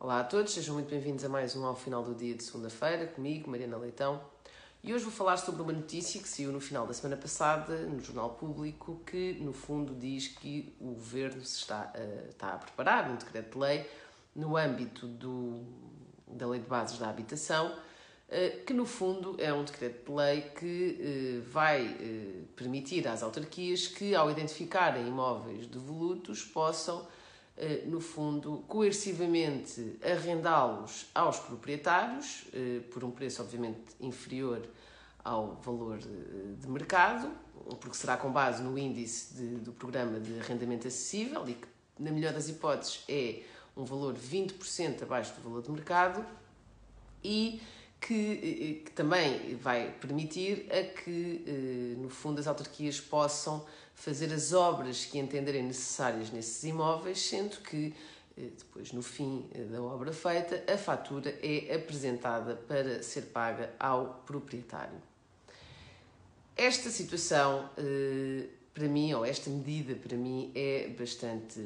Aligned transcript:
Olá 0.00 0.20
a 0.20 0.24
todos, 0.24 0.52
sejam 0.52 0.74
muito 0.74 0.88
bem-vindos 0.88 1.24
a 1.24 1.28
mais 1.28 1.56
um 1.56 1.66
Ao 1.66 1.74
Final 1.74 2.04
do 2.04 2.14
Dia 2.14 2.32
de 2.32 2.44
segunda-feira, 2.44 3.08
comigo, 3.08 3.50
Mariana 3.50 3.76
Leitão. 3.76 4.20
E 4.80 4.94
hoje 4.94 5.02
vou 5.02 5.12
falar 5.12 5.36
sobre 5.38 5.60
uma 5.60 5.72
notícia 5.72 6.22
que 6.22 6.28
saiu 6.28 6.52
no 6.52 6.60
final 6.60 6.86
da 6.86 6.94
semana 6.94 7.20
passada 7.20 7.80
no 7.80 7.98
Jornal 7.98 8.30
Público, 8.30 9.02
que 9.04 9.32
no 9.40 9.52
fundo 9.52 9.96
diz 9.96 10.28
que 10.28 10.72
o 10.80 10.92
Governo 10.92 11.44
se 11.44 11.56
está, 11.56 11.92
uh, 11.96 12.28
está 12.28 12.50
a 12.50 12.58
preparar 12.58 13.10
um 13.10 13.16
decreto 13.16 13.54
de 13.54 13.58
lei 13.58 13.90
no 14.36 14.56
âmbito 14.56 15.08
do, 15.08 15.64
da 16.28 16.46
Lei 16.46 16.60
de 16.60 16.68
Bases 16.68 16.96
da 16.96 17.10
Habitação, 17.10 17.72
uh, 17.72 18.64
que 18.64 18.72
no 18.72 18.86
fundo 18.86 19.34
é 19.36 19.52
um 19.52 19.64
decreto 19.64 20.12
de 20.12 20.16
lei 20.16 20.42
que 20.42 21.42
uh, 21.42 21.50
vai 21.50 22.46
permitir 22.54 23.08
às 23.08 23.24
autarquias 23.24 23.88
que, 23.88 24.14
ao 24.14 24.30
identificarem 24.30 25.08
imóveis 25.08 25.66
devolutos, 25.66 26.44
possam 26.44 27.04
eh, 27.04 27.17
no 27.86 28.00
fundo, 28.00 28.64
coercivamente 28.68 29.98
arrendá-los 30.02 31.06
aos 31.14 31.38
proprietários, 31.40 32.44
eh, 32.52 32.80
por 32.92 33.02
um 33.02 33.10
preço 33.10 33.42
obviamente 33.42 33.80
inferior 34.00 34.62
ao 35.24 35.56
valor 35.56 35.98
de 35.98 36.68
mercado, 36.68 37.30
porque 37.80 37.96
será 37.96 38.16
com 38.16 38.30
base 38.30 38.62
no 38.62 38.78
índice 38.78 39.34
de, 39.34 39.46
do 39.56 39.72
programa 39.72 40.20
de 40.20 40.38
arrendamento 40.38 40.86
acessível 40.86 41.48
e 41.48 41.54
que, 41.54 41.66
na 41.98 42.10
melhor 42.10 42.32
das 42.32 42.48
hipóteses, 42.48 43.02
é 43.08 43.42
um 43.76 43.84
valor 43.84 44.14
20% 44.14 45.02
abaixo 45.02 45.34
do 45.34 45.42
valor 45.42 45.62
de 45.62 45.70
mercado 45.70 46.24
e 47.22 47.60
que, 48.00 48.80
eh, 48.80 48.84
que, 48.84 48.90
também 48.92 49.56
vai 49.56 49.92
permitir 50.00 50.66
a 50.70 50.82
que, 50.82 51.96
no 51.98 52.08
fundo, 52.08 52.40
as 52.40 52.46
autarquias 52.46 53.00
possam 53.00 53.64
fazer 53.94 54.32
as 54.32 54.52
obras 54.52 55.04
que 55.04 55.18
entenderem 55.18 55.62
necessárias 55.62 56.30
nesses 56.30 56.62
imóveis, 56.62 57.20
sendo 57.20 57.56
que 57.58 57.92
eh, 58.38 58.50
depois, 58.56 58.92
no 58.92 59.02
fim 59.02 59.48
eh, 59.52 59.64
da 59.64 59.82
obra 59.82 60.12
feita, 60.12 60.62
a 60.72 60.78
fatura 60.78 61.36
é 61.42 61.74
apresentada 61.74 62.54
para 62.54 63.02
ser 63.02 63.22
paga 63.22 63.74
ao 63.78 64.22
proprietário. 64.24 64.96
Esta 66.56 66.90
situação, 66.90 67.68
eh, 67.76 68.46
para 68.72 68.86
mim, 68.86 69.12
ou 69.12 69.24
esta 69.24 69.50
medida, 69.50 69.96
para 69.96 70.16
mim, 70.16 70.52
é 70.54 70.88
bastante 70.96 71.60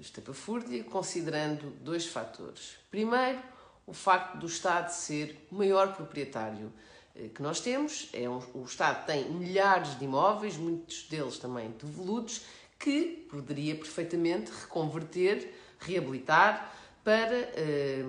estapafúrdia, 0.00 0.84
considerando 0.84 1.72
dois 1.80 2.06
fatores. 2.06 2.76
Primeiro, 2.88 3.42
o 3.86 3.92
facto 3.92 4.38
do 4.38 4.46
Estado 4.46 4.90
ser 4.90 5.46
o 5.50 5.54
maior 5.54 5.94
proprietário 5.94 6.72
eh, 7.14 7.28
que 7.28 7.40
nós 7.40 7.60
temos. 7.60 8.08
É 8.12 8.28
um, 8.28 8.42
o 8.54 8.64
Estado 8.64 9.06
tem 9.06 9.30
milhares 9.30 9.98
de 9.98 10.04
imóveis, 10.04 10.56
muitos 10.56 11.04
deles 11.04 11.38
também 11.38 11.70
devolutos, 11.70 12.42
que 12.78 13.26
poderia 13.30 13.74
perfeitamente 13.74 14.50
reconverter, 14.50 15.54
reabilitar 15.78 16.74
para, 17.04 17.36
eh, 17.54 18.04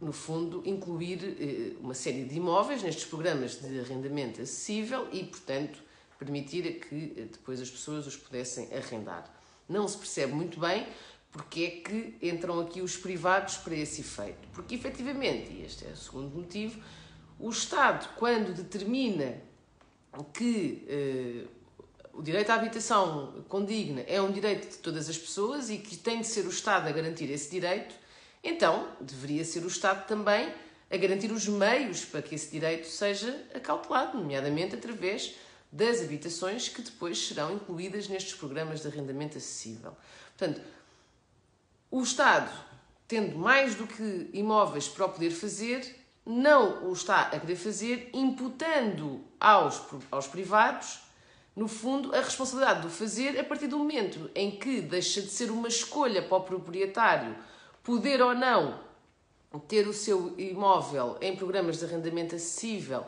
no 0.00 0.12
fundo, 0.12 0.62
incluir 0.66 1.36
eh, 1.40 1.76
uma 1.80 1.94
série 1.94 2.24
de 2.24 2.36
imóveis 2.36 2.82
nestes 2.82 3.04
programas 3.04 3.60
de 3.60 3.80
arrendamento 3.80 4.42
acessível 4.42 5.08
e, 5.12 5.24
portanto, 5.24 5.78
permitir 6.18 6.80
que 6.80 7.28
depois 7.32 7.60
as 7.60 7.70
pessoas 7.70 8.06
os 8.06 8.16
pudessem 8.16 8.68
arrendar. 8.74 9.28
Não 9.68 9.88
se 9.88 9.96
percebe 9.96 10.32
muito 10.32 10.60
bem 10.60 10.86
porque 11.32 11.64
é 11.64 11.70
que 11.70 12.14
entram 12.20 12.60
aqui 12.60 12.82
os 12.82 12.96
privados 12.96 13.56
para 13.56 13.74
esse 13.74 14.02
efeito. 14.02 14.46
Porque, 14.52 14.74
efetivamente, 14.74 15.50
e 15.50 15.64
este 15.64 15.86
é 15.86 15.88
o 15.88 15.96
segundo 15.96 16.36
motivo, 16.36 16.78
o 17.40 17.48
Estado, 17.48 18.08
quando 18.16 18.54
determina 18.54 19.40
que 20.34 20.84
eh, 20.86 21.46
o 22.12 22.22
direito 22.22 22.50
à 22.50 22.54
habitação 22.54 23.44
condigna 23.48 24.02
é 24.06 24.20
um 24.20 24.30
direito 24.30 24.68
de 24.68 24.76
todas 24.76 25.08
as 25.08 25.16
pessoas 25.16 25.70
e 25.70 25.78
que 25.78 25.96
tem 25.96 26.20
de 26.20 26.26
ser 26.26 26.44
o 26.44 26.50
Estado 26.50 26.86
a 26.86 26.92
garantir 26.92 27.30
esse 27.30 27.50
direito, 27.50 27.94
então 28.44 28.88
deveria 29.00 29.44
ser 29.44 29.64
o 29.64 29.68
Estado 29.68 30.06
também 30.06 30.52
a 30.90 30.96
garantir 30.98 31.32
os 31.32 31.48
meios 31.48 32.04
para 32.04 32.20
que 32.20 32.34
esse 32.34 32.50
direito 32.50 32.86
seja 32.86 33.42
acautelado, 33.54 34.18
nomeadamente 34.18 34.74
através 34.74 35.34
das 35.72 36.02
habitações 36.02 36.68
que 36.68 36.82
depois 36.82 37.16
serão 37.16 37.54
incluídas 37.54 38.06
nestes 38.06 38.34
programas 38.34 38.82
de 38.82 38.88
arrendamento 38.88 39.38
acessível. 39.38 39.96
Portanto, 40.36 40.60
o 41.92 42.02
Estado, 42.02 42.50
tendo 43.06 43.38
mais 43.38 43.74
do 43.74 43.86
que 43.86 44.30
imóveis 44.32 44.88
para 44.88 45.04
o 45.04 45.08
poder 45.10 45.30
fazer, 45.30 45.94
não 46.24 46.88
o 46.88 46.92
está 46.94 47.20
a 47.20 47.38
querer 47.38 47.56
fazer, 47.56 48.08
imputando 48.14 49.20
aos, 49.38 49.82
aos 50.10 50.26
privados, 50.26 51.00
no 51.54 51.68
fundo, 51.68 52.14
a 52.14 52.20
responsabilidade 52.20 52.80
de 52.80 52.86
o 52.86 52.90
fazer 52.90 53.38
a 53.38 53.44
partir 53.44 53.66
do 53.66 53.76
momento 53.76 54.30
em 54.34 54.52
que 54.52 54.80
deixa 54.80 55.20
de 55.20 55.28
ser 55.28 55.50
uma 55.50 55.68
escolha 55.68 56.22
para 56.22 56.38
o 56.38 56.40
proprietário 56.40 57.36
poder 57.82 58.22
ou 58.22 58.34
não 58.34 58.80
ter 59.68 59.86
o 59.86 59.92
seu 59.92 60.34
imóvel 60.38 61.18
em 61.20 61.36
programas 61.36 61.78
de 61.78 61.84
arrendamento 61.84 62.34
acessível, 62.34 63.04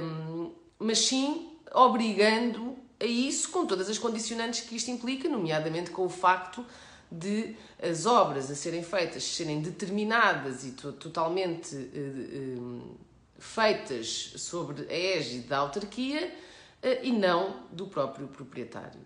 hum, 0.00 0.52
mas 0.78 1.00
sim 1.00 1.50
obrigando 1.74 2.76
a 3.00 3.04
isso 3.04 3.50
com 3.50 3.66
todas 3.66 3.90
as 3.90 3.98
condicionantes 3.98 4.60
que 4.60 4.76
isto 4.76 4.88
implica, 4.88 5.28
nomeadamente 5.28 5.90
com 5.90 6.06
o 6.06 6.08
facto 6.08 6.64
de 7.10 7.56
as 7.82 8.06
obras 8.06 8.50
a 8.50 8.54
serem 8.54 8.82
feitas 8.82 9.24
serem 9.24 9.60
determinadas 9.60 10.64
e 10.64 10.72
totalmente 10.72 11.74
uh, 11.74 12.96
feitas 13.38 14.34
sobre 14.36 14.82
a 14.88 14.94
égide 14.94 15.46
da 15.46 15.58
autarquia 15.58 16.34
uh, 16.82 17.04
e 17.04 17.12
não 17.12 17.62
do 17.72 17.86
próprio 17.86 18.28
proprietário. 18.28 19.00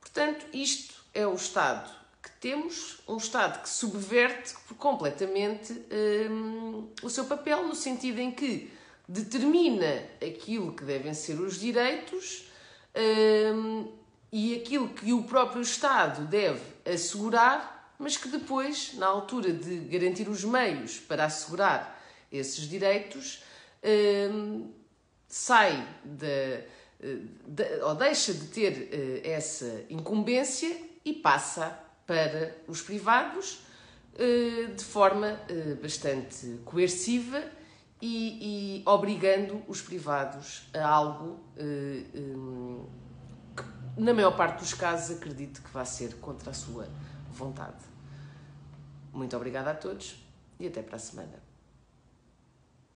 Portanto, 0.00 0.46
isto 0.52 0.94
é 1.14 1.26
o 1.26 1.34
Estado 1.34 1.90
que 2.22 2.30
temos, 2.40 3.00
um 3.08 3.16
Estado 3.16 3.62
que 3.62 3.68
subverte 3.68 4.54
completamente 4.78 5.72
o 7.02 7.10
seu 7.10 7.24
papel, 7.24 7.66
no 7.66 7.74
sentido 7.74 8.20
em 8.20 8.30
que 8.30 8.70
determina 9.08 10.04
aquilo 10.24 10.72
que 10.72 10.84
devem 10.84 11.14
ser 11.14 11.40
os 11.40 11.58
direitos 11.58 12.48
e 14.32 14.56
aquilo 14.56 14.88
que 14.88 15.12
o 15.12 15.24
próprio 15.24 15.60
Estado 15.60 16.26
deve 16.26 16.62
assegurar, 16.90 17.94
mas 17.98 18.16
que 18.16 18.28
depois, 18.28 18.94
na 18.94 19.06
altura 19.06 19.52
de 19.52 19.76
garantir 19.80 20.28
os 20.28 20.42
meios 20.42 20.98
para 20.98 21.26
assegurar 21.26 22.02
esses 22.32 22.66
direitos, 22.66 23.44
hum, 24.32 24.72
sai 25.28 25.86
de, 26.02 26.64
ou 27.82 27.94
deixa 27.94 28.32
de 28.32 28.46
ter 28.46 28.72
uh, 28.72 29.28
essa 29.28 29.84
incumbência 29.90 30.74
e 31.04 31.12
passa 31.12 31.78
para 32.06 32.56
os 32.66 32.80
privados 32.80 33.60
uh, 34.14 34.74
de 34.74 34.84
forma 34.84 35.40
uh, 35.50 35.76
bastante 35.76 36.60
coerciva 36.64 37.42
e, 38.00 38.80
e, 38.80 38.82
obrigando 38.84 39.62
os 39.68 39.80
privados 39.80 40.68
a 40.74 40.84
algo 40.84 41.38
um, 41.56 42.84
na 43.96 44.14
maior 44.14 44.36
parte 44.36 44.60
dos 44.60 44.74
casos, 44.74 45.16
acredito 45.16 45.62
que 45.62 45.70
vai 45.70 45.84
ser 45.84 46.14
contra 46.16 46.50
a 46.50 46.54
sua 46.54 46.88
vontade. 47.30 47.84
Muito 49.12 49.36
obrigada 49.36 49.70
a 49.70 49.74
todos 49.74 50.16
e 50.58 50.66
até 50.66 50.82
para 50.82 50.96
a 50.96 50.98
semana. 50.98 51.51